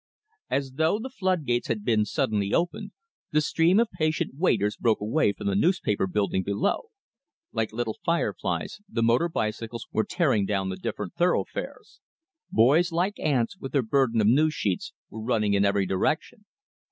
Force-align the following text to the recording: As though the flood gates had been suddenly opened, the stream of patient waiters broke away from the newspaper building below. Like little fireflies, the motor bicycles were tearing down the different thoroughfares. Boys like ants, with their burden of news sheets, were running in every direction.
As 0.49 0.71
though 0.77 0.97
the 0.97 1.11
flood 1.11 1.45
gates 1.45 1.67
had 1.67 1.85
been 1.85 2.05
suddenly 2.05 2.55
opened, 2.55 2.89
the 3.29 3.39
stream 3.39 3.79
of 3.79 3.91
patient 3.91 4.31
waiters 4.33 4.75
broke 4.75 4.99
away 4.99 5.31
from 5.31 5.45
the 5.45 5.53
newspaper 5.55 6.07
building 6.07 6.41
below. 6.41 6.87
Like 7.51 7.71
little 7.71 7.99
fireflies, 8.03 8.79
the 8.89 9.03
motor 9.03 9.29
bicycles 9.29 9.85
were 9.91 10.03
tearing 10.03 10.47
down 10.47 10.69
the 10.69 10.75
different 10.75 11.13
thoroughfares. 11.13 11.99
Boys 12.51 12.91
like 12.91 13.19
ants, 13.19 13.59
with 13.59 13.73
their 13.73 13.83
burden 13.83 14.19
of 14.21 14.25
news 14.25 14.55
sheets, 14.55 14.91
were 15.11 15.21
running 15.21 15.53
in 15.53 15.63
every 15.65 15.85
direction. 15.85 16.45